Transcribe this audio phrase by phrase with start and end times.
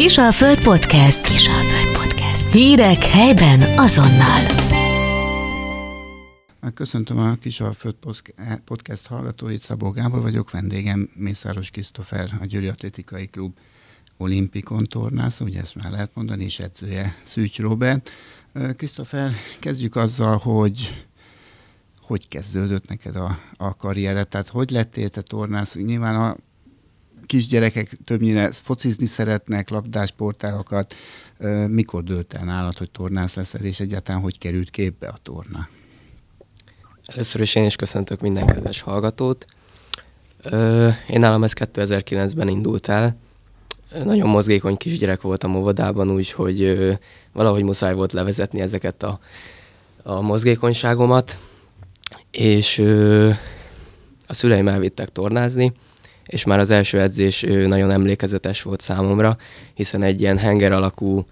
[0.00, 1.20] Kisalföld Podcast.
[1.20, 2.52] Kisalföld Podcast.
[2.52, 4.40] Hírek helyben azonnal.
[6.74, 7.94] Köszöntöm a Kisalföld
[8.64, 13.56] Podcast hallgatóit, Szabó Gábor vagyok, vendégem Mészáros Krisztofer, a Győri Atlétikai Klub
[14.16, 18.10] olimpikon tornász, ugye ezt már lehet mondani, és edzője Szűcs Robert.
[18.76, 21.06] Krisztofer, kezdjük azzal, hogy
[22.00, 24.28] hogy kezdődött neked a, a karriered?
[24.28, 25.74] Tehát hogy lettél te tornász?
[25.74, 26.36] Nyilván a
[27.30, 30.94] kisgyerekek többnyire focizni szeretnek, labdásportálokat.
[31.68, 35.68] Mikor dőlt el nálad, hogy tornász leszel, és egyáltalán hogy került képbe a torna?
[37.04, 39.46] Először is én is köszöntök minden kedves hallgatót.
[41.08, 43.16] Én nálam ez 2009-ben indult el.
[44.04, 46.78] Nagyon mozgékony kisgyerek voltam óvodában, úgyhogy
[47.32, 49.20] valahogy muszáj volt levezetni ezeket a,
[50.02, 51.38] a mozgékonyságomat,
[52.30, 52.78] és
[54.26, 55.72] a szüleim elvittek tornázni,
[56.30, 59.36] és már az első edzés nagyon emlékezetes volt számomra,
[59.74, 61.26] hiszen egy ilyen henger alakú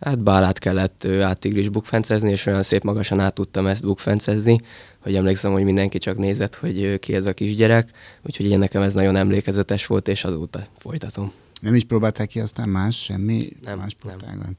[0.00, 4.60] hát bálát kellett áttigris bukfencezni, és olyan szép magasan át tudtam ezt bukfencezni,
[4.98, 7.90] hogy emlékszem, hogy mindenki csak nézett, hogy ki ez a kisgyerek,
[8.22, 11.32] úgyhogy én nekem ez nagyon emlékezetes volt, és azóta folytatom.
[11.60, 14.56] Nem is próbálták ki aztán más, semmi nem, más sportágon?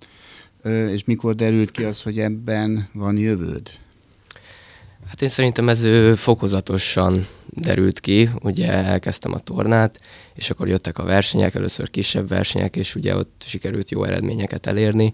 [0.91, 3.69] És mikor derült ki az, hogy ebben van jövőd?
[5.07, 5.85] Hát én szerintem ez
[6.19, 9.99] fokozatosan derült ki, ugye elkezdtem a tornát,
[10.33, 15.13] és akkor jöttek a versenyek, először kisebb versenyek, és ugye ott sikerült jó eredményeket elérni,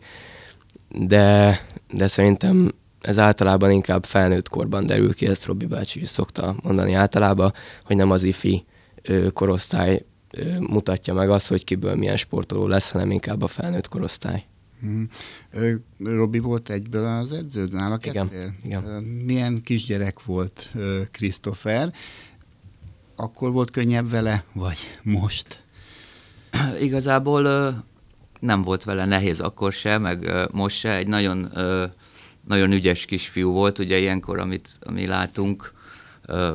[0.89, 1.59] de,
[1.93, 6.93] de szerintem ez általában inkább felnőtt korban derül ki, ezt Robi bácsi is szokta mondani
[6.93, 8.65] általában, hogy nem az ifi
[9.33, 10.05] korosztály
[10.59, 14.45] mutatja meg azt, hogy kiből milyen sportoló lesz, hanem inkább a felnőtt korosztály.
[14.85, 15.09] Hmm.
[15.99, 18.53] Robi volt egyből az edződ, nála igen, kezdtél?
[18.63, 18.83] Igen.
[19.03, 20.71] Milyen kisgyerek volt
[21.11, 21.93] Christopher?
[23.15, 25.63] Akkor volt könnyebb vele, vagy most?
[26.81, 27.43] Igazából
[28.39, 30.95] nem volt vele nehéz akkor se, meg most se.
[30.95, 31.51] Egy nagyon,
[32.47, 35.73] nagyon ügyes kisfiú volt, ugye ilyenkor, amit mi látunk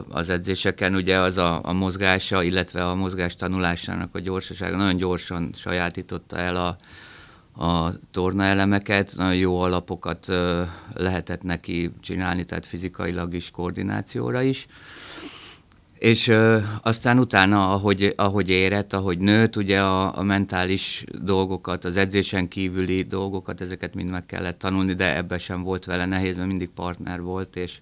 [0.08, 5.50] az edzéseken, ugye az a, a mozgása, illetve a mozgás tanulásának a gyorsasága nagyon gyorsan
[5.54, 6.76] sajátította el a,
[7.56, 10.26] a tornaelemeket, nagyon jó alapokat
[10.94, 14.66] lehetett neki csinálni, tehát fizikailag is, koordinációra is.
[15.98, 21.96] És ö, aztán utána, ahogy, ahogy érett, ahogy nőtt, ugye a, a mentális dolgokat, az
[21.96, 26.48] edzésen kívüli dolgokat, ezeket mind meg kellett tanulni, de ebben sem volt vele nehéz, mert
[26.48, 27.80] mindig partner volt, és,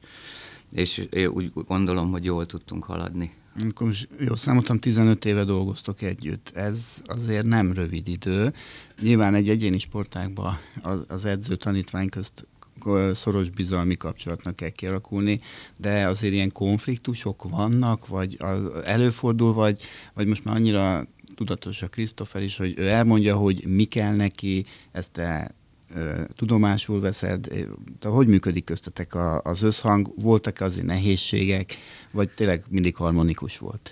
[0.73, 3.33] és úgy gondolom, hogy jól tudtunk haladni.
[3.61, 6.51] Amikor most jól számoltam, 15 éve dolgoztok együtt.
[6.55, 8.53] Ez azért nem rövid idő.
[9.01, 12.47] Nyilván egy egyéni sportágban az, az edző tanítvány közt
[13.15, 15.41] szoros bizalmi kapcsolatnak kell kialakulni,
[15.77, 19.83] de azért ilyen konfliktusok vannak, vagy az előfordul, vagy,
[20.15, 24.67] vagy most már annyira tudatos a Krisztofer is, hogy ő elmondja, hogy mi kell neki,
[24.93, 25.55] ezt te
[26.37, 27.47] tudomásul veszed,
[28.01, 31.75] de hogy működik köztetek az összhang, voltak azért nehézségek,
[32.11, 33.91] vagy tényleg mindig harmonikus volt?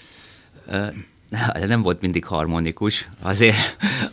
[1.67, 3.57] Nem volt mindig harmonikus, azért,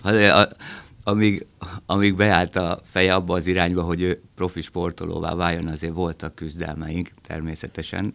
[0.01, 0.55] azért
[1.03, 1.45] amíg,
[1.85, 7.09] amíg beállt a feje abba az irányba, hogy ő profi sportolóvá váljon, azért voltak küzdelmeink
[7.27, 8.13] természetesen,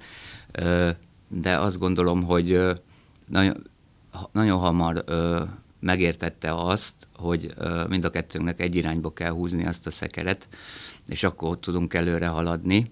[1.28, 2.60] de azt gondolom, hogy
[3.26, 3.70] nagyon,
[4.32, 5.04] nagyon hamar
[5.80, 7.54] megértette azt, hogy
[7.88, 10.48] mind a kettőnknek egy irányba kell húzni azt a szekeret,
[11.08, 12.90] és akkor ott tudunk előre haladni.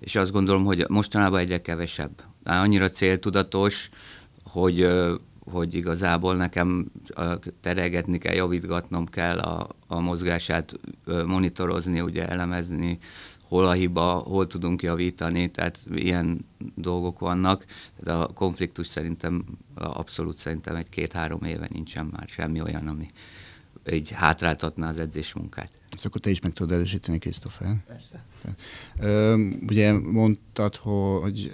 [0.00, 2.22] És azt gondolom, hogy mostanában egyre kevesebb.
[2.44, 3.88] Annyira céltudatos,
[4.44, 4.88] hogy
[5.50, 6.86] hogy igazából nekem
[7.60, 10.80] teregetni kell, javítgatnom kell a, a mozgását,
[11.26, 12.98] monitorozni, ugye elemezni,
[13.48, 17.64] hol a hiba, hol tudunk javítani, tehát ilyen dolgok vannak.
[18.04, 23.10] Tehát a konfliktus szerintem abszolút szerintem egy két-három éve nincsen már semmi olyan, ami
[23.92, 25.70] így hátráltatná az edzés munkát.
[25.96, 27.76] Ezt akkor te is meg tudod erősíteni, Krisztofer?
[27.86, 28.24] Persze.
[29.00, 31.52] Ö, ugye mondtad, hogy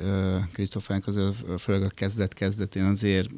[0.53, 3.29] Krisztofernek azért főleg a kezdet-kezdetén azért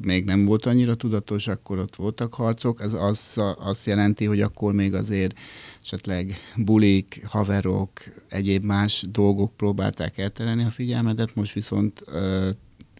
[0.00, 2.82] még nem volt annyira tudatos, akkor ott voltak harcok.
[2.82, 5.38] Ez az, azt jelenti, hogy akkor még azért
[5.82, 7.90] esetleg bulik, haverok,
[8.28, 12.50] egyéb más dolgok próbálták elterelni a figyelmedet, most viszont ö,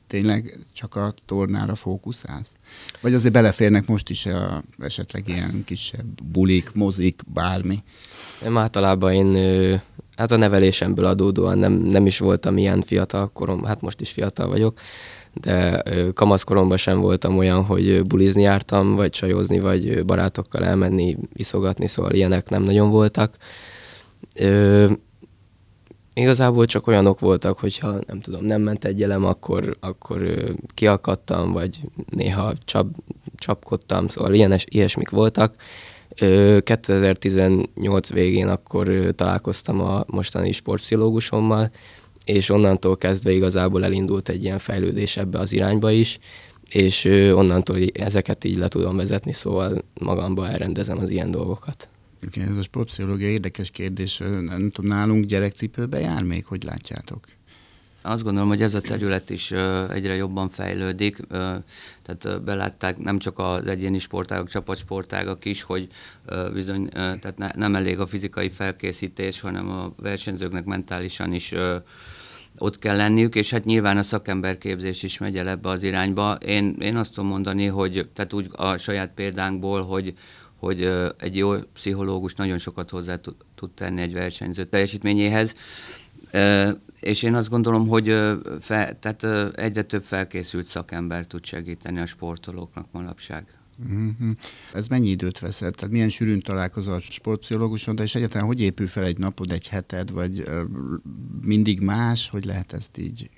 [0.07, 2.54] tényleg csak a tornára fókuszálsz?
[3.01, 7.77] Vagy azért beleférnek most is a, esetleg ilyen kisebb bulik, mozik, bármi?
[8.43, 9.35] Nem általában én,
[10.17, 14.49] hát a nevelésemből adódóan nem, nem is voltam ilyen fiatal korom, hát most is fiatal
[14.49, 14.79] vagyok,
[15.35, 15.83] de
[16.15, 22.49] kamaszkoromban sem voltam olyan, hogy bulizni jártam, vagy csajozni, vagy barátokkal elmenni, iszogatni, szóval ilyenek
[22.49, 23.37] nem nagyon voltak.
[26.15, 30.45] Igazából csak olyanok voltak, hogyha nem tudom, nem ment egy elem, akkor, akkor
[30.75, 31.81] kiakadtam, vagy
[32.11, 32.87] néha csap,
[33.37, 35.55] csapkodtam, szóval ilyenes, ilyesmik voltak,
[36.65, 41.71] 2018 végén akkor találkoztam a mostani sportpszichológusommal,
[42.25, 46.19] és onnantól kezdve igazából elindult egy ilyen fejlődés ebbe az irányba is,
[46.71, 51.89] és onnantól ezeket így le tudom vezetni, szóval magamba elrendezem az ilyen dolgokat.
[52.27, 54.19] Okay, ez a sportpszichológia érdekes kérdés.
[54.19, 57.27] Nem tudom, nálunk gyerekcipőbe jár még, hogy látjátok?
[58.03, 59.51] Azt gondolom, hogy ez a terület is
[59.91, 61.19] egyre jobban fejlődik,
[62.03, 65.89] tehát belátták nem csak az egyéni sportágok, csapatsportágak is, hogy
[66.53, 71.55] bizony tehát nem elég a fizikai felkészítés, hanem a versenyzőknek mentálisan is
[72.59, 76.35] ott kell lenniük, és hát nyilván a szakemberképzés is megy el ebbe az irányba.
[76.35, 80.15] Én, én azt tudom mondani, hogy tehát úgy a saját példánkból, hogy,
[80.65, 85.55] hogy egy jó pszichológus nagyon sokat hozzá tud, tud tenni egy versenyző teljesítményéhez,
[87.01, 88.07] és én azt gondolom, hogy
[88.61, 89.25] fe, tehát
[89.57, 93.47] egyre több felkészült szakember tud segíteni a sportolóknak manapság.
[93.83, 94.31] Mm-hmm.
[94.73, 95.71] Ez mennyi időt vesz el?
[95.71, 100.11] Tehát milyen sűrűn találkozol a sportpszichológuson, és egyáltalán hogy épül fel egy napod, egy heted,
[100.11, 100.45] vagy
[101.43, 102.29] mindig más?
[102.29, 103.29] Hogy lehet ezt így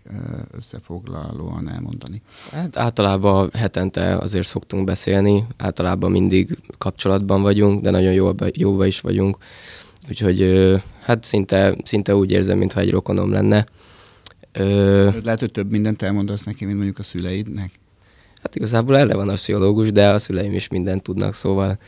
[0.51, 2.23] összefoglalóan elmondani?
[2.51, 6.56] Hát általában hetente azért szoktunk beszélni, általában mindig
[6.87, 9.37] kapcsolatban vagyunk, de nagyon jóba, jóba is vagyunk.
[10.09, 10.41] Úgyhogy
[11.03, 13.67] hát szinte, szinte úgy érzem, mintha egy rokonom lenne.
[15.25, 17.71] Lehet, hogy több mindent elmondasz neki, mint mondjuk a szüleidnek?
[18.43, 21.79] Hát igazából erre van a pszichológus, de a szüleim is mindent tudnak, szóval,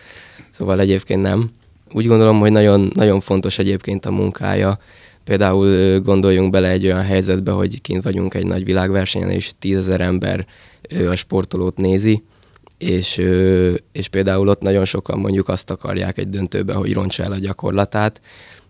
[0.51, 1.51] szóval egyébként nem.
[1.93, 4.79] Úgy gondolom, hogy nagyon, nagyon fontos egyébként a munkája.
[5.25, 10.47] Például gondoljunk bele egy olyan helyzetbe, hogy kint vagyunk egy nagy világversenyen, és tízezer ember
[11.09, 12.23] a sportolót nézi,
[12.79, 13.17] és,
[13.93, 18.21] és például ott nagyon sokan mondjuk azt akarják egy döntőbe, hogy roncsa el a gyakorlatát,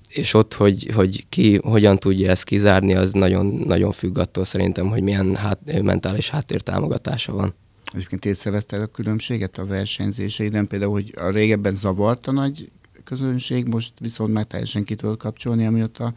[0.09, 4.89] és ott, hogy, hogy ki hogyan tudja ezt kizárni, az nagyon, nagyon függ attól szerintem,
[4.89, 7.55] hogy milyen hát, mentális háttértámogatása van.
[7.93, 12.71] Egyébként észrevezted a különbséget a versenyzéseiden, például, hogy a régebben zavart a nagy
[13.05, 16.15] közönség, most viszont már teljesen ki tudod kapcsolni, amióta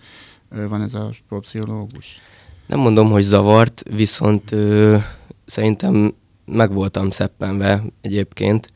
[0.50, 2.22] van ez a sportpszichológus?
[2.68, 4.98] Nem mondom, hogy zavart, viszont ö,
[5.46, 6.14] szerintem
[6.51, 8.74] meg voltam szeppenve egyébként.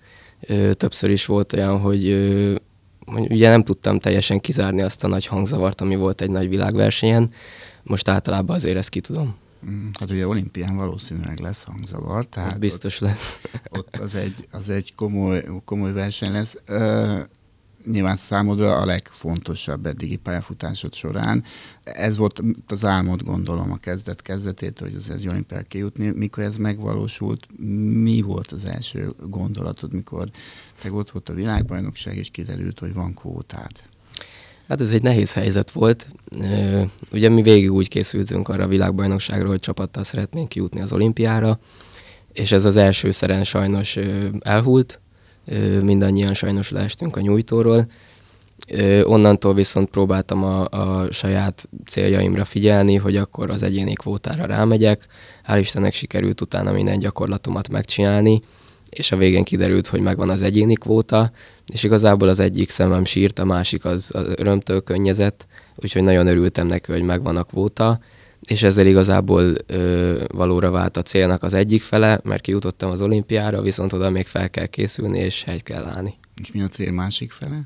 [0.71, 2.03] Többször is volt olyan, hogy,
[3.05, 7.31] hogy ugye nem tudtam teljesen kizárni azt a nagy hangzavart, ami volt egy nagy világversenyen.
[7.83, 9.35] Most általában azért ezt ki tudom.
[9.69, 12.25] Mm, hát ugye olimpián valószínűleg lesz hangzavar.
[12.25, 13.39] Tehát ott biztos ott, lesz.
[13.69, 16.57] ott az egy, az egy komoly, komoly verseny lesz.
[17.91, 21.43] Nyilván számodra a legfontosabb eddigi pályafutásod során.
[21.83, 26.11] Ez volt az álmod, gondolom, a kezdet kezdetét, hogy az egy olimpiára kijutni.
[26.11, 27.47] Mikor ez megvalósult,
[28.03, 30.29] mi volt az első gondolatod, mikor
[30.81, 33.71] te ott volt a világbajnokság, és kiderült, hogy van kvótád?
[34.67, 36.07] Hát ez egy nehéz helyzet volt.
[37.11, 41.59] Ugye mi végig úgy készültünk arra a világbajnokságra, hogy csapattal szeretnénk kijutni az olimpiára,
[42.33, 43.97] és ez az első szeren sajnos
[44.39, 44.99] elhult,
[45.81, 47.87] mindannyian sajnos leestünk a nyújtóról.
[49.03, 55.07] Onnantól viszont próbáltam a, a saját céljaimra figyelni, hogy akkor az egyéni kvótára rámegyek.
[55.47, 58.41] Hál' Istennek sikerült utána minden gyakorlatomat megcsinálni,
[58.89, 61.31] és a végén kiderült, hogy megvan az egyéni kvóta,
[61.73, 65.45] és igazából az egyik szemem sírt, a másik az, az örömtől könnyezett,
[65.75, 67.99] úgyhogy nagyon örültem neki, hogy megvan a kvóta,
[68.47, 73.61] és ezzel igazából ö, valóra vált a célnak az egyik fele, mert kijutottam az olimpiára,
[73.61, 76.13] viszont oda még fel kell készülni, és hegy kell állni.
[76.41, 77.61] És mi a cél másik fele?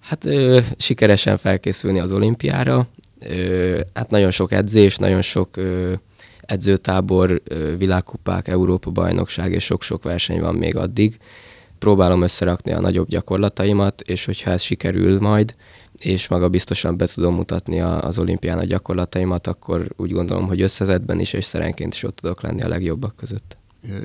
[0.00, 2.88] Hát ö, sikeresen felkészülni az olimpiára,
[3.20, 5.92] ö, hát nagyon sok edzés, nagyon sok ö,
[6.40, 7.42] edzőtábor,
[7.78, 11.16] világkupák, Európa-bajnokság és sok-sok verseny van még addig.
[11.78, 15.54] Próbálom összerakni a nagyobb gyakorlataimat, és hogyha ez sikerül majd,
[16.02, 21.20] és maga biztosan be tudom mutatni az olimpián a gyakorlataimat, akkor úgy gondolom, hogy összetettben
[21.20, 23.56] is és szerenként is ott tudok lenni a legjobbak között.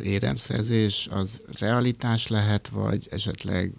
[0.04, 3.74] Éremszerzés az realitás lehet, vagy esetleg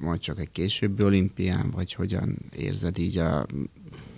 [0.00, 3.46] majd csak egy későbbi olimpián, vagy hogyan érzed így a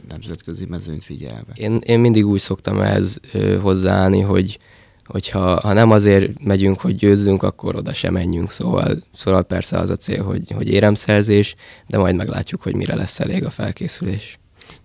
[0.08, 1.52] nemzetközi mezőnyt figyelve?
[1.54, 3.20] Én, én mindig úgy szoktam ehhez
[3.60, 4.58] hozzáállni, hogy
[5.10, 8.50] hogyha ha nem azért megyünk, hogy győzzünk, akkor oda sem menjünk.
[8.50, 11.54] Szóval, szóval persze az a cél, hogy, hogy éremszerzés,
[11.86, 14.38] de majd meglátjuk, hogy mire lesz elég a felkészülés.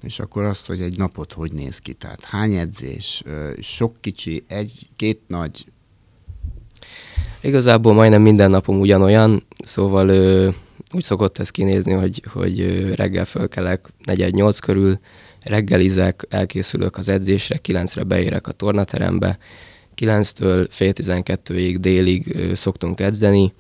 [0.04, 1.94] És akkor azt, hogy egy napot hogy néz ki?
[1.94, 3.24] Tehát hány edzés,
[3.60, 5.66] sok kicsi, egy, két nagy?
[7.42, 10.10] Igazából majdnem minden napom ugyanolyan, szóval
[10.94, 15.00] úgy szokott ez kinézni, hogy, hogy reggel fölkelek 4-8 körül,
[15.42, 19.38] reggelizek, elkészülök az edzésre, 9-re beérek a tornaterembe,
[19.98, 23.54] 9-től fél 12-ig délig szoktunk edzeni,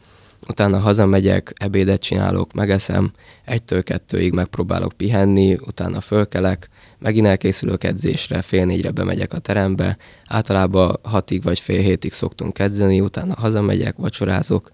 [0.48, 3.12] utána hazamegyek, ebédet csinálok, megeszem,
[3.48, 11.00] 1-től 2-ig megpróbálok pihenni, utána fölkelek, megint elkészülök edzésre, fél négyre bemegyek a terembe, általában
[11.04, 14.70] hatig vagy fél hétig szoktunk edzeni, utána hazamegyek, vacsorázok,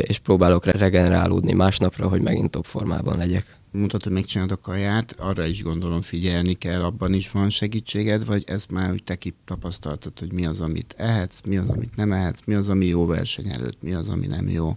[0.00, 3.58] és próbálok regenerálódni másnapra, hogy megint top formában legyek.
[3.70, 8.42] Mondtad, hogy megcsinálod a kaját, arra is gondolom figyelni kell, abban is van segítséged, vagy
[8.46, 12.38] ezt már úgy te tapasztaltad, hogy mi az, amit ehetsz, mi az, amit nem ehetsz,
[12.44, 14.76] mi az, ami jó verseny előtt, mi az, ami nem jó.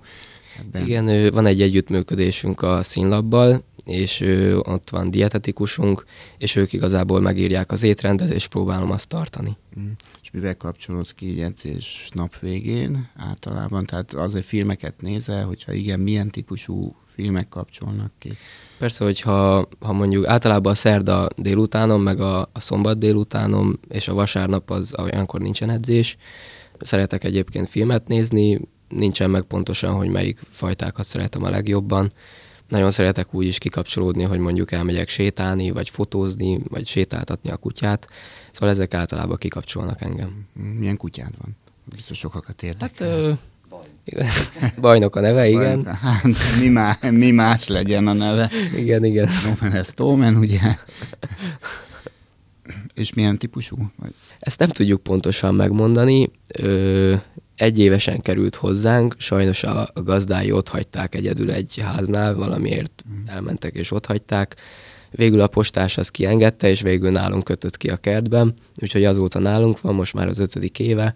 [0.59, 0.85] Ebben.
[0.85, 4.19] Igen, van egy együttműködésünk a színlabbal, és
[4.57, 6.05] ott van dietetikusunk,
[6.37, 9.57] és ők igazából megírják az étrendet, és próbálom azt tartani.
[9.79, 9.89] Mm.
[10.21, 13.85] És mivel kapcsolódsz ki egy edzés nap végén általában?
[13.85, 18.37] Tehát azért filmeket nézel, hogyha igen, milyen típusú filmek kapcsolnak ki?
[18.77, 24.13] Persze, hogyha ha mondjuk általában a szerda délutánom, meg a, a szombat délutánom, és a
[24.13, 26.17] vasárnap az olyankor nincsen edzés.
[26.79, 32.11] Szeretek egyébként filmet nézni, nincsen meg pontosan, hogy melyik fajtákat szeretem a legjobban.
[32.67, 38.07] Nagyon szeretek úgy is kikapcsolódni, hogy mondjuk elmegyek sétálni, vagy fotózni, vagy sétáltatni a kutyát.
[38.51, 40.45] Szóval ezek általában kikapcsolnak engem.
[40.77, 41.55] Milyen kutyád van?
[41.95, 42.87] Biztos sokakat érdekel.
[42.87, 43.33] Hát, ö,
[44.81, 45.83] Bajnok a neve, igen.
[45.83, 46.23] Bajnok, hát,
[46.59, 48.51] mi, má, mi más legyen a neve.
[48.75, 49.29] Igen, igen.
[49.43, 50.59] Nomen ez Tómen, ugye?
[52.93, 53.75] És milyen típusú?
[53.95, 54.13] Vagy?
[54.39, 56.31] Ezt nem tudjuk pontosan megmondani.
[56.47, 57.15] Ö,
[57.57, 63.27] egy évesen került hozzánk, sajnos a, gazdái ott hagyták egyedül egy háznál, valamiért mm.
[63.27, 64.55] elmentek és ott hagyták.
[65.11, 69.81] Végül a postás az kiengedte, és végül nálunk kötött ki a kertben, úgyhogy azóta nálunk
[69.81, 71.15] van, most már az ötödik éve,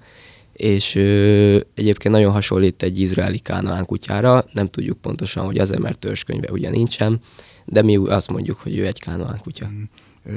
[0.53, 5.99] és ö, egyébként nagyon hasonlít egy izraeli kánaán kutyára, nem tudjuk pontosan, hogy az mert
[5.99, 7.21] törzskönyve ugye nincsen,
[7.71, 9.67] de mi azt mondjuk, hogy ő egy kánaán kutya.
[9.67, 9.83] Mm.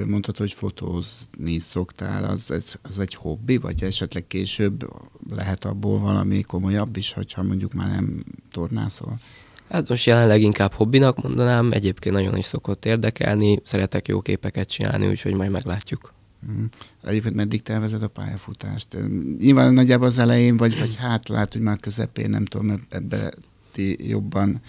[0.07, 4.89] Mondtad, hogy fotózni szoktál, az, az, az egy hobbi, vagy esetleg később
[5.31, 9.21] lehet abból valami komolyabb is, hogyha mondjuk már nem tornászol?
[9.69, 15.09] Hát most jelenleg inkább hobbinak mondanám, egyébként nagyon is szokott érdekelni, szeretek jó képeket csinálni,
[15.09, 16.13] úgyhogy majd meglátjuk.
[16.51, 16.65] Mm.
[17.03, 18.97] Egyébként meddig tervezed a pályafutást?
[19.39, 23.33] Nyilván nagyjából az elején, vagy, vagy hát lehet, hogy már közepén, nem tudom, ebbe
[23.73, 24.61] ti jobban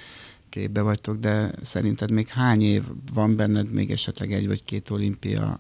[0.56, 2.84] képbe vagytok, de szerinted még hány év
[3.14, 5.56] van benned, még esetleg egy vagy két olimpia,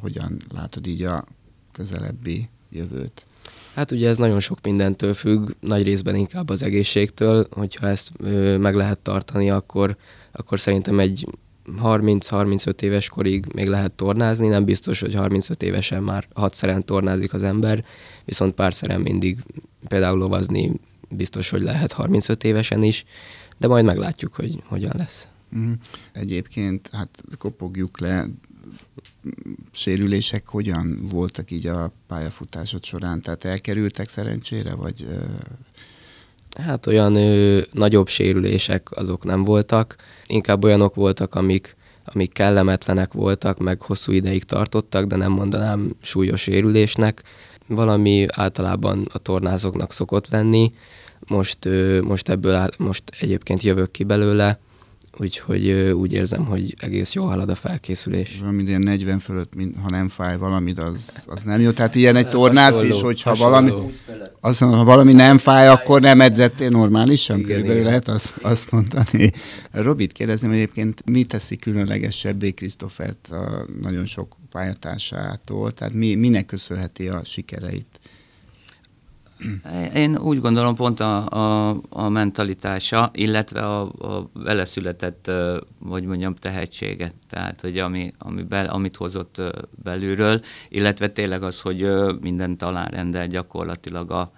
[0.00, 1.24] hogyan látod így a
[1.72, 3.24] közelebbi jövőt?
[3.74, 8.56] Hát ugye ez nagyon sok mindentől függ, nagy részben inkább az egészségtől, hogyha ezt ö,
[8.56, 9.96] meg lehet tartani, akkor,
[10.32, 11.26] akkor szerintem egy
[11.82, 17.42] 30-35 éves korig még lehet tornázni, nem biztos, hogy 35 évesen már hatszeren tornázik az
[17.42, 17.84] ember,
[18.24, 19.38] viszont párszeren mindig
[19.88, 20.80] például lovazni
[21.10, 23.04] biztos, hogy lehet 35 évesen is,
[23.62, 25.26] de majd meglátjuk, hogy hogyan lesz.
[25.56, 25.72] Mm.
[26.12, 28.26] Egyébként, hát kopogjuk le,
[29.72, 33.22] sérülések hogyan voltak így a pályafutásod során?
[33.22, 35.06] Tehát elkerültek szerencsére, vagy...
[36.60, 43.58] Hát olyan ö, nagyobb sérülések azok nem voltak, inkább olyanok voltak, amik, amik kellemetlenek voltak,
[43.58, 47.22] meg hosszú ideig tartottak, de nem mondanám súlyos sérülésnek.
[47.66, 50.72] Valami általában a tornázóknak szokott lenni,
[51.28, 51.68] most,
[52.02, 54.58] most ebből most egyébként jövök ki belőle,
[55.18, 58.36] úgyhogy úgy érzem, hogy egész jól halad a felkészülés.
[58.40, 59.52] Valami ilyen 40 fölött,
[59.82, 61.70] ha nem fáj valamit, az, az nem jó.
[61.70, 63.50] Tehát ilyen egy tornász is, hogyha hasonló.
[63.50, 63.72] valami,
[64.40, 67.88] azt mondom, ha valami nem fáj, akkor nem edzettél normálisan, igen, körülbelül igen.
[67.88, 69.32] lehet azt, azt mondani.
[69.70, 75.72] Robit kérdezném egyébként, mi teszi különlegesebbé Krisztofert a nagyon sok pályatársától?
[75.72, 77.91] Tehát mi, minek köszönheti a sikereit?
[79.94, 85.30] Én úgy gondolom pont a, a, a mentalitása, illetve a, a vele született,
[85.78, 87.12] vagy mondjam, tehetsége.
[87.30, 89.42] Tehát, hogy ami, ami be, amit hozott
[89.82, 91.88] belülről, illetve tényleg az, hogy
[92.20, 92.56] minden
[92.90, 94.32] rendel gyakorlatilag a,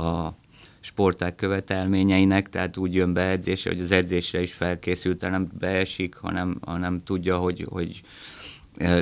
[0.00, 0.34] a
[0.80, 6.58] sporták követelményeinek, tehát úgy jön be edzésre, hogy az edzésre is felkészült, nem beesik, hanem,
[6.64, 8.02] hanem tudja, hogy, hogy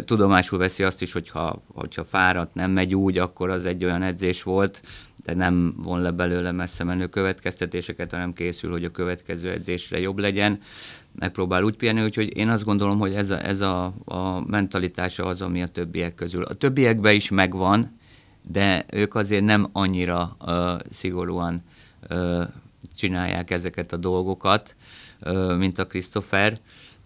[0.04, 4.42] tudomásul veszi azt is, hogyha, hogyha fáradt, nem megy úgy, akkor az egy olyan edzés
[4.42, 4.80] volt,
[5.24, 10.18] de nem von le belőle messze menő következtetéseket, hanem készül, hogy a következő edzésre jobb
[10.18, 10.60] legyen,
[11.14, 15.42] megpróbál úgy pihenni, úgyhogy én azt gondolom, hogy ez a, ez a, a mentalitása az,
[15.42, 16.42] ami a többiek közül.
[16.42, 17.98] A többiekben is megvan,
[18.42, 21.62] de ők azért nem annyira uh, szigorúan
[22.10, 22.42] uh,
[22.96, 24.76] csinálják ezeket a dolgokat,
[25.20, 26.58] uh, mint a Christopher,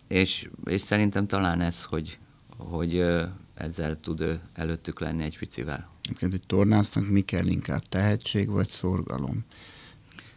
[0.09, 2.19] és, és szerintem talán ez, hogy,
[2.57, 3.23] hogy uh,
[3.55, 5.89] ezzel tud előttük lenni egy picivel.
[6.09, 9.45] Egyébként egy tornásznak mi kell inkább, tehetség vagy szorgalom?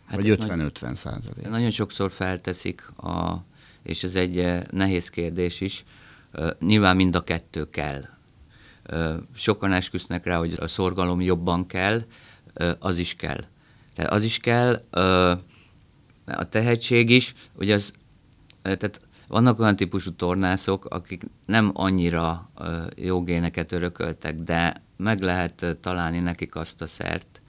[0.06, 1.50] Hát vagy 50-50 százalék?
[1.50, 3.44] Nagyon sokszor felteszik, a,
[3.84, 5.84] és ez egy eh, nehéz kérdés is,
[6.60, 8.04] nyilván mind a kettő kell.
[9.36, 12.06] Sokan esküsznek rá, hogy a szorgalom jobban kell,
[12.80, 13.44] az is kell.
[13.96, 14.74] Tehát az is kell,
[16.25, 17.94] a tehetség is, hogy az,
[18.62, 19.01] tehát
[19.32, 22.50] vannak olyan típusú tornászok, akik nem annyira
[22.96, 27.42] jó géneket örököltek, de meg lehet találni nekik azt a szert,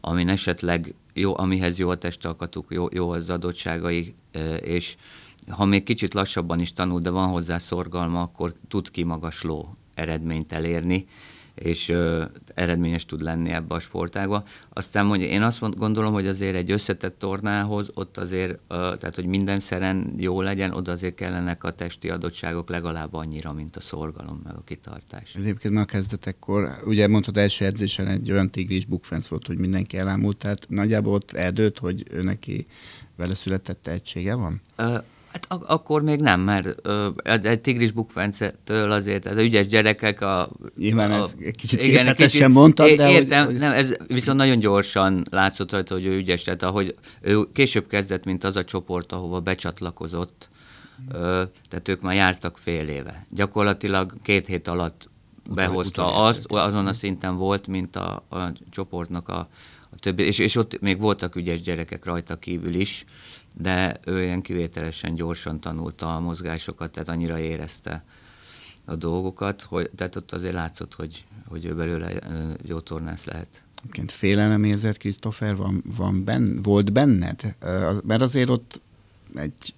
[0.00, 4.14] amin esetleg jó, amihez jó a testalkatuk, jó, jó az adottságai,
[4.60, 4.96] és
[5.48, 11.06] ha még kicsit lassabban is tanul, de van hozzá szorgalma, akkor tud kimagasló eredményt elérni,
[11.56, 14.44] és ö, eredményes tud lenni ebbe a sportágba.
[14.68, 19.26] Aztán mondja, én azt gondolom, hogy azért egy összetett tornához, ott azért, ö, tehát hogy
[19.26, 24.40] minden szeren jó legyen, oda azért kellenek a testi adottságok legalább annyira, mint a szorgalom,
[24.44, 25.34] meg a kitartás.
[25.34, 29.58] Ez egyébként már a kezdetekkor, ugye mondtad első edzésen egy olyan tigris bukfenc volt, hogy
[29.58, 32.66] mindenki elámult, tehát nagyjából ott eldőtt, hogy ő neki
[33.16, 34.60] vele született tehetsége van?
[34.76, 34.96] Ö,
[35.36, 40.50] Hát ak- akkor még nem, mert ö, egy tigris bukfencetől azért, az ügyes gyerekek a...
[40.78, 43.10] Nyilván a, ez kicsit igen, kicsit, mondtad, de...
[43.10, 47.42] Értem, hogy, nem, ez viszont nagyon gyorsan látszott rajta, hogy ő ügyes, tehát ahogy ő
[47.52, 50.48] később kezdett, mint az a csoport, ahova becsatlakozott,
[51.12, 53.26] ö, tehát ők már jártak fél éve.
[53.30, 55.08] Gyakorlatilag két hét alatt
[55.54, 59.48] behozta azt, azon a szinten volt, mint a, a csoportnak a,
[59.90, 63.04] a többi, és, és ott még voltak ügyes gyerekek rajta kívül is,
[63.58, 68.04] de ő ilyen kivételesen gyorsan tanulta a mozgásokat, tehát annyira érezte
[68.84, 72.12] a dolgokat, hogy, tehát ott azért látszott, hogy, hogy ő belőle
[72.62, 73.62] jó tornász lehet.
[73.78, 77.56] Egyébként félelemérzet, Christopher, van, van ben, volt benned?
[78.04, 78.80] Mert azért ott
[79.34, 79.74] egy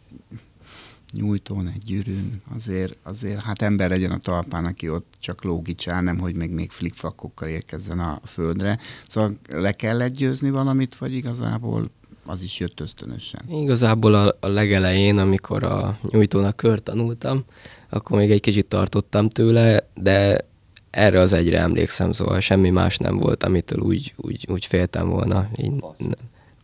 [1.12, 6.18] nyújtón, egy gyűrűn, azért, azért hát ember legyen a talpán, aki ott csak lógicsál, nem
[6.18, 8.78] hogy meg még flikflakokkal érkezzen a földre.
[9.08, 11.90] Szóval le kell győzni valamit, vagy igazából
[12.28, 13.40] az is jött ösztönösen?
[13.48, 17.44] Igazából a, a legelején, amikor a nyújtónak kört tanultam,
[17.88, 20.46] akkor még egy kicsit tartottam tőle, de
[20.90, 25.48] erre az egyre emlékszem, szóval semmi más nem volt, amitől úgy, úgy, úgy féltem volna.
[25.56, 25.84] Így,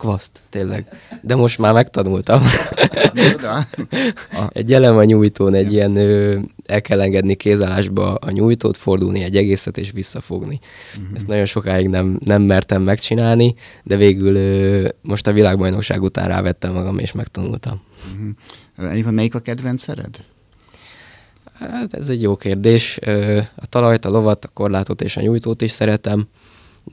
[0.04, 0.88] kvaszt, tényleg.
[1.22, 2.42] De most már megtanultam.
[4.48, 9.36] egy elem a nyújtón, egy ilyen ö, el kell engedni kézállásba a nyújtót, fordulni egy
[9.36, 10.60] egészet és visszafogni.
[10.96, 11.16] Uh-huh.
[11.16, 16.72] Ezt nagyon sokáig nem, nem mertem megcsinálni, de végül ö, most a világbajnokság után rávettem
[16.72, 17.80] magam és megtanultam.
[18.76, 19.12] Uh-huh.
[19.12, 20.16] Melyik a kedvencered?
[21.58, 22.98] Hát ez egy jó kérdés.
[23.54, 26.28] A talajt, a lovat, a korlátot és a nyújtót is szeretem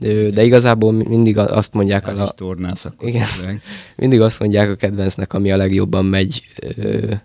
[0.00, 2.06] de igazából mindig azt mondják...
[2.06, 3.26] a, tornász, akkor igen,
[3.96, 6.42] mindig azt mondják a kedvencnek, ami a legjobban megy.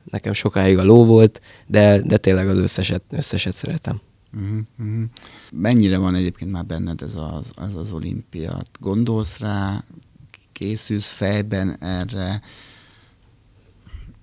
[0.04, 4.00] Nekem sokáig a ló volt, de, de tényleg az összeset, összeset szeretem.
[4.34, 5.04] Uh-huh, uh-huh.
[5.52, 8.62] Mennyire van egyébként már benned ez az, ez az olimpia?
[8.80, 9.84] Gondolsz rá,
[10.52, 12.42] készülsz fejben erre,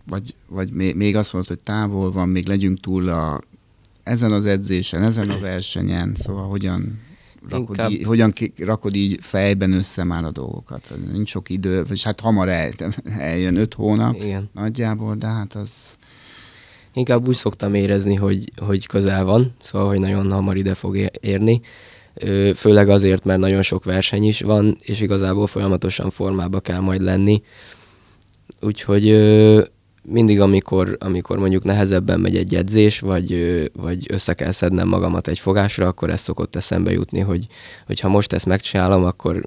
[0.07, 3.41] vagy, vagy még, még azt mondod, hogy távol van, még legyünk túl a,
[4.03, 7.01] ezen az edzésen, ezen a versenyen, szóval hogyan,
[7.49, 7.91] rakod Inkább...
[7.91, 10.93] így, hogyan rakod így fejben össze már a dolgokat?
[11.13, 12.73] Nincs sok idő, és hát hamar el,
[13.05, 14.51] eljön öt hónap Igen.
[14.53, 15.97] nagyjából, de hát az...
[16.97, 21.61] Inkább úgy szoktam érezni, hogy, hogy közel van, szóval, hogy nagyon hamar ide fog érni.
[22.55, 27.43] Főleg azért, mert nagyon sok verseny is van, és igazából folyamatosan formába kell majd lenni.
[28.61, 29.05] Úgyhogy
[30.05, 33.35] mindig, amikor, amikor mondjuk nehezebben megy egy edzés, vagy,
[33.73, 37.47] vagy össze kell szednem magamat egy fogásra, akkor ez szokott eszembe jutni, hogy,
[37.87, 39.45] hogy ha most ezt megcsinálom, akkor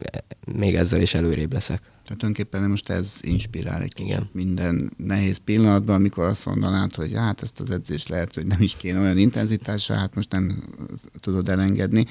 [0.53, 1.79] még ezzel is előrébb leszek.
[1.79, 4.29] Tehát tulajdonképpen most ez inspirál egy kicsit Igen.
[4.31, 8.75] minden nehéz pillanatban, amikor azt mondanád, hogy hát ezt az edzést lehet, hogy nem is
[8.77, 10.63] kéne olyan intenzitásra, hát most nem
[11.19, 12.05] tudod elengedni.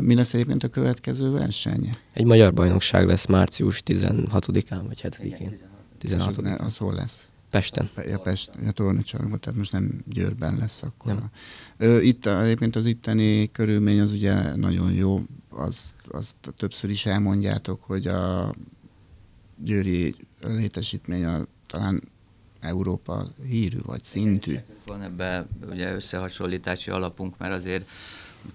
[0.00, 1.90] Mi lesz egyébként a következő verseny?
[2.12, 5.58] Egy magyar bajnokság lesz március 16-án vagy 7-én.
[5.98, 7.27] 16 Az, az hol lesz?
[7.50, 7.90] Pesten.
[7.96, 11.14] Ja, Pest, a tornacsarnokban, tehát most nem Győrben lesz akkor.
[11.14, 11.30] Nem.
[11.76, 17.82] Ö, itt egyébként az itteni körülmény az ugye nagyon jó, azt, azt többször is elmondjátok,
[17.84, 18.54] hogy a
[19.56, 22.02] győri létesítmény a, talán
[22.60, 24.56] Európa hírű vagy szintű.
[24.86, 27.88] Van ebbe ugye összehasonlítási alapunk, mert azért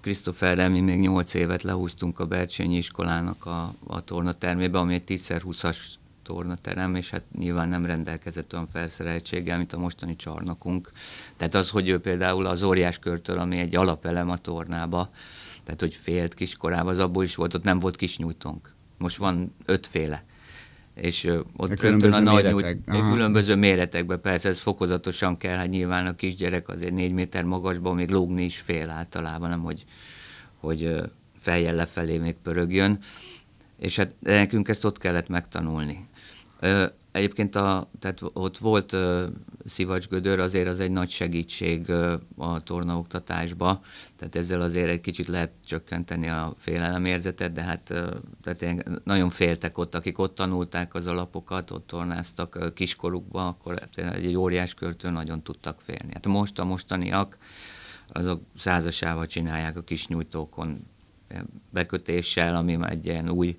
[0.00, 5.76] Christopherrel mi még 8 évet lehúztunk a Bercsényi iskolának a, a tornatermébe, ami egy 10x20-as
[6.24, 10.90] tornaterem, és hát nyilván nem rendelkezett olyan felszereltséggel, mint a mostani csarnokunk.
[11.36, 15.10] Tehát az, hogy ő például az óriás körtől, ami egy alapelem a tornába,
[15.64, 18.74] tehát hogy félt kiskorában, az abból is volt, ott nem volt kis nyújtónk.
[18.98, 20.24] Most van ötféle.
[20.94, 22.84] És ott rögtön a nagy méretek.
[22.86, 27.94] nyújt, különböző méretekben, persze ez fokozatosan kell, hát nyilván a kisgyerek azért négy méter magasban
[27.94, 29.84] még lógni is fél általában, nem hogy,
[30.56, 31.00] hogy
[31.38, 32.98] fejjel lefelé még pörögjön.
[33.78, 36.08] És hát nekünk ezt ott kellett megtanulni.
[37.12, 39.22] Egyébként a, tehát ott volt uh,
[39.64, 43.80] szivacsgödör, azért az egy nagy segítség uh, a tornaoktatásba,
[44.16, 47.94] tehát ezzel azért egy kicsit lehet csökkenteni a félelemérzetet, de hát
[48.42, 54.74] tehát nagyon féltek ott, akik ott tanulták az alapokat, ott tornáztak kiskorukba, akkor egy óriás
[54.74, 56.12] költő nagyon tudtak félni.
[56.12, 57.38] Hát most a mostaniak,
[58.08, 60.86] azok százasával csinálják a kis nyújtókon
[61.70, 63.56] bekötéssel, ami már egy ilyen új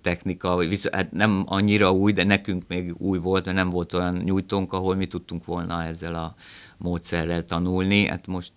[0.00, 4.16] technika, viszont hát nem annyira új, de nekünk még új volt, mert nem volt olyan
[4.16, 6.34] nyújtónk, ahol mi tudtunk volna ezzel a
[6.76, 8.06] módszerrel tanulni.
[8.06, 8.52] Hát most,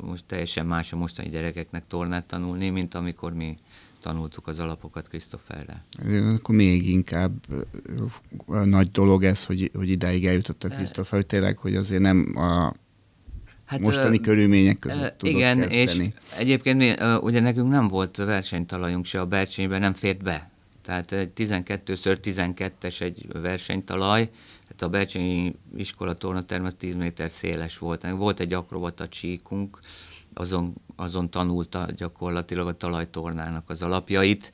[0.00, 3.56] most teljesen más a mostani gyerekeknek tornát tanulni, mint amikor mi
[4.00, 5.84] tanultuk az alapokat Krisztoferrel.
[6.36, 7.32] Akkor még inkább
[8.64, 12.74] nagy dolog ez, hogy, hogy idáig eljutott a Krisztofer, hogy tényleg, hogy azért nem a
[13.64, 15.78] Hát, mostani uh, körülmények között tudod Igen, kezdeni.
[15.80, 20.50] és egyébként mi, uh, ugye nekünk nem volt versenytalajunk se a Bercsényben, nem fért be.
[20.82, 24.30] Tehát egy 12x12-es egy versenytalaj,
[24.68, 28.10] hát a Bercsényi iskola tornaterm az 10 méter széles volt.
[28.10, 29.78] Volt egy akrobata csíkunk,
[30.34, 34.52] azon, azon tanulta gyakorlatilag a talajtornának az alapjait,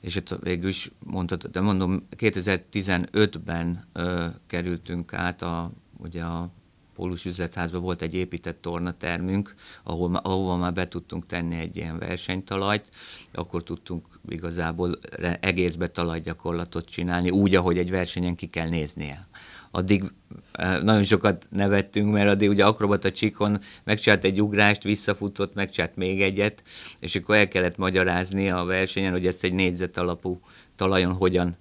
[0.00, 6.50] és ott végül is mondtad, de mondom, 2015-ben ö, kerültünk át a, ugye a
[6.94, 12.84] Pólus üzletházban volt egy épített tornatermünk, ahol, ahova már be tudtunk tenni egy ilyen versenytalajt,
[13.32, 14.98] akkor tudtunk igazából
[15.40, 19.28] egészbe talajgyakorlatot csinálni, úgy, ahogy egy versenyen ki kell néznie.
[19.70, 20.12] Addig
[20.52, 26.22] eh, nagyon sokat nevettünk, mert addig ugye akrobata csikon megcsinált egy ugrást, visszafutott, megcsinált még
[26.22, 26.62] egyet,
[27.00, 30.40] és akkor el kellett magyarázni a versenyen, hogy ezt egy négyzet alapú
[30.76, 31.56] talajon hogyan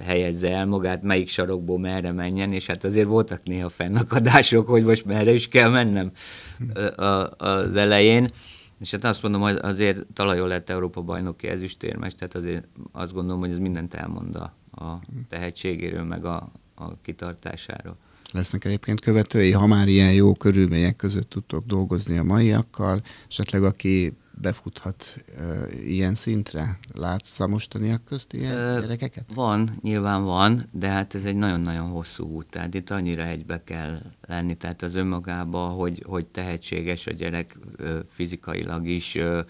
[0.00, 5.04] helyezze el magát, melyik sarokból merre menjen, és hát azért voltak néha fennakadások, hogy most
[5.04, 6.12] merre is kell mennem
[7.36, 8.30] az elején.
[8.80, 13.40] És hát azt mondom, hogy azért talajon lett Európa bajnoki ezüstérmes, tehát azért azt gondolom,
[13.40, 14.54] hogy ez mindent elmond a,
[14.84, 17.96] a tehetségéről, meg a, a kitartásáról.
[18.32, 24.12] Lesznek egyébként követői, ha már ilyen jó körülmények között tudtok dolgozni a maiakkal, esetleg aki
[24.40, 26.78] befuthat uh, ilyen szintre?
[26.92, 29.24] Látsz a mostaniak közt ilyen uh, gyerekeket?
[29.34, 34.00] Van, nyilván van, de hát ez egy nagyon-nagyon hosszú út, tehát itt annyira egybe kell
[34.26, 39.44] lenni, tehát az önmagában, hogy, hogy tehetséges a gyerek uh, fizikailag is, uh,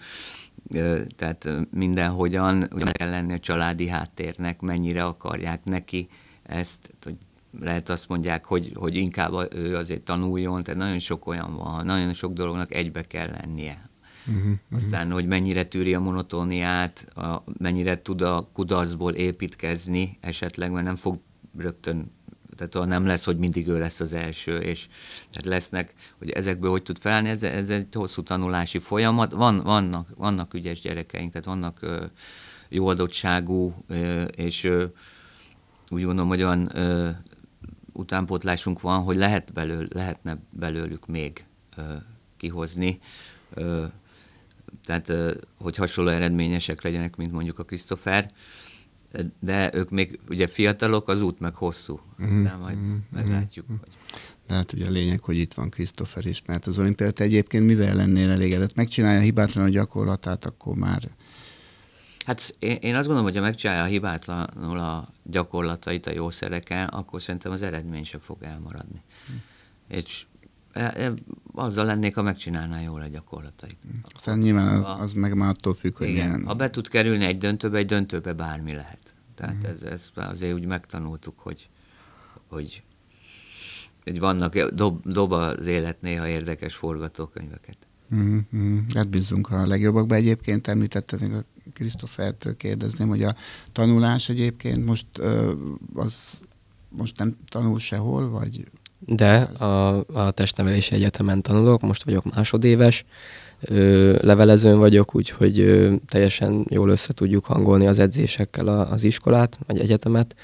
[1.15, 6.07] tehát mindenhogyan ugye kell lenni a családi háttérnek, mennyire akarják neki
[6.43, 7.15] ezt, hogy
[7.59, 12.13] lehet azt mondják, hogy, hogy inkább ő azért tanuljon, tehát nagyon sok olyan van, nagyon
[12.13, 13.88] sok dolognak egybe kell lennie.
[14.27, 20.85] Uh-huh, Aztán, hogy mennyire tűri a monotóniát, a, mennyire tud a kudarcból építkezni esetleg, mert
[20.85, 21.19] nem fog
[21.57, 22.11] rögtön
[22.67, 24.87] tehát nem lesz, hogy mindig ő lesz az első, és
[25.31, 29.31] tehát lesznek, hogy ezekből hogy tud felelni, ez, ez egy hosszú tanulási folyamat.
[29.31, 32.05] Van, vannak, vannak ügyes gyerekeink, tehát vannak ö,
[32.69, 34.85] jó adottságú, ö, és ö,
[35.89, 37.09] úgy gondolom, hogy olyan ö,
[37.93, 41.81] utánpótlásunk van, hogy lehet belőle, lehetne belőlük még ö,
[42.37, 42.99] kihozni.
[43.53, 43.85] Ö,
[44.89, 48.31] tehát hogy hasonló eredményesek legyenek, mint mondjuk a Christopher,
[49.39, 51.99] de ők még ugye fiatalok, az út meg hosszú.
[52.19, 52.59] Aztán mm-hmm.
[52.59, 52.97] majd mm-hmm.
[53.11, 53.65] meglátjuk.
[53.65, 53.79] Mm-hmm.
[53.79, 53.89] Hogy...
[54.47, 57.95] De hát ugye a lényeg, hogy itt van Christopher is, mert az olimpiát egyébként mivel
[57.95, 58.75] lennél elégedett?
[58.75, 61.09] Megcsinálja hibátlan a gyakorlatát, akkor már...
[62.25, 67.51] Hát én, én azt gondolom, hogy ha megcsinálja hibátlanul a gyakorlatait a jószerekkel, akkor szerintem
[67.51, 69.01] az eredmény sem fog elmaradni.
[69.27, 69.33] Hm.
[69.95, 70.25] És
[71.53, 73.77] azzal lennék, ha megcsinálná jól a gyakorlatait.
[74.15, 76.45] Aztán nyilván az, az meg már attól függ, hogy igen, milyen...
[76.45, 79.13] Ha be tud kerülni egy döntőbe, egy döntőbe bármi lehet.
[79.35, 79.63] Tehát mm.
[79.63, 81.69] ez, ez azért úgy megtanultuk, hogy,
[82.47, 82.83] hogy,
[84.03, 87.77] hogy vannak, dob, dob az élet néha érdekes forgatókönyveket.
[88.15, 88.77] Mm-hmm.
[88.93, 90.15] Hát bízunk a legjobbakba.
[90.15, 93.35] Egyébként említetted a Krisztofertől kérdezném, hogy a
[93.71, 95.07] tanulás egyébként most
[95.93, 96.39] az
[96.89, 98.63] most nem tanul sehol, vagy
[98.99, 103.05] de a, a testnevelési egyetemen tanulok, most vagyok másodéves,
[103.61, 109.59] ö, levelezőn vagyok, úgyhogy ö, teljesen jól össze tudjuk hangolni az edzésekkel a, az iskolát,
[109.67, 110.35] vagy egyetemet.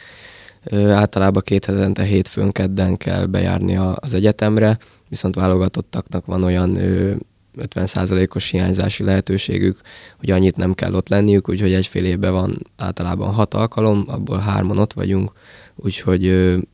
[0.64, 4.78] Ö, általában két hetente hétfőn kedden kell bejárni a, az egyetemre,
[5.10, 7.16] viszont válogatottaknak van olyan ö,
[7.58, 9.80] 50%-os hiányzási lehetőségük,
[10.18, 14.38] hogy annyit nem kell ott lenniük, úgyhogy egy fél évben van általában hat alkalom, abból
[14.38, 15.32] hárman ott vagyunk,
[15.76, 16.28] úgyhogy,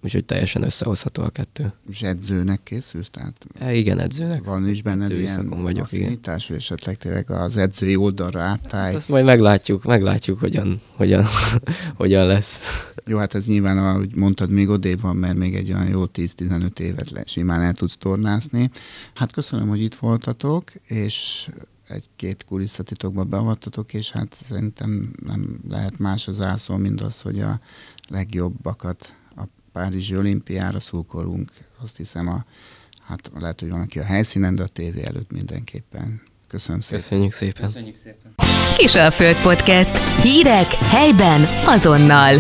[0.04, 1.74] úgyhogy teljesen összehozható a kettő.
[1.90, 3.10] És edzőnek készülsz?
[3.10, 4.44] Tehát e, igen, edzőnek.
[4.44, 6.58] Van is benned ilyen vagyok, affinitás, igen.
[6.58, 8.86] esetleg tényleg az edzői oldalra átállj?
[8.86, 11.26] Hát azt majd meglátjuk, meglátjuk, hogyan, hogyan,
[12.02, 12.60] hogyan lesz.
[13.06, 16.80] Jó, hát ez nyilván, ahogy mondtad, még odébb van, mert még egy olyan jó 10-15
[16.80, 18.72] évet le, simán el tudsz tornászni.
[19.14, 21.48] Hát köszönöm, hogy itt voltatok, és
[21.88, 27.60] egy-két kulisszatitokba beavattatok, és hát szerintem nem lehet más az ászó, mint az, hogy a
[28.10, 31.52] legjobbakat a Párizsi olimpiára szurkolunk,
[31.84, 32.46] azt hiszem a,
[33.02, 36.22] hát lehet, hogy van aki a helyszínen, de a tévé előtt mindenképpen.
[36.48, 37.00] Köszönöm szépen.
[37.00, 37.66] Köszönjük szépen.
[37.66, 38.34] Köszönjük szépen.
[38.78, 40.22] Kisalföld Podcast.
[40.22, 42.38] Hírek helyben azonnal.